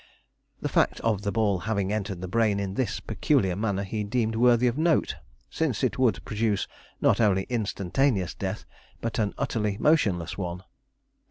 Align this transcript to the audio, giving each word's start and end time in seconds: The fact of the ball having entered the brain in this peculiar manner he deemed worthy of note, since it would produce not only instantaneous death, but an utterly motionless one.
The 0.63 0.67
fact 0.67 0.99
of 1.01 1.21
the 1.21 1.31
ball 1.31 1.59
having 1.59 1.93
entered 1.93 2.21
the 2.21 2.27
brain 2.27 2.59
in 2.59 2.73
this 2.73 2.99
peculiar 2.99 3.55
manner 3.55 3.83
he 3.83 4.03
deemed 4.03 4.35
worthy 4.35 4.65
of 4.65 4.75
note, 4.75 5.17
since 5.47 5.83
it 5.83 5.99
would 5.99 6.25
produce 6.25 6.67
not 7.01 7.21
only 7.21 7.43
instantaneous 7.49 8.33
death, 8.33 8.65
but 8.99 9.19
an 9.19 9.35
utterly 9.37 9.77
motionless 9.77 10.39
one. 10.39 10.63